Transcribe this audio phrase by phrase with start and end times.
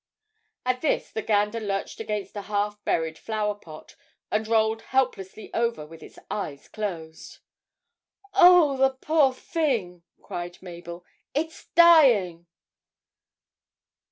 [0.65, 3.95] At this the gander lurched against a half buried flower pot,
[4.31, 7.37] and rolled helplessly over with its eyes closed.
[8.33, 12.47] 'Oh, the poor thing,' cried Mabel, 'it's dying!'